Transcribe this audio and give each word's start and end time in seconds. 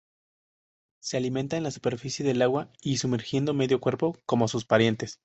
Se 0.99 1.15
alimenta 1.17 1.57
en 1.57 1.63
la 1.63 1.69
superficie 1.69 2.25
del 2.25 2.41
agua 2.41 2.71
y 2.81 2.97
sumergiendo 2.97 3.53
medio 3.53 3.79
cuerpo, 3.79 4.17
como 4.25 4.47
sus 4.47 4.65
parientes. 4.65 5.19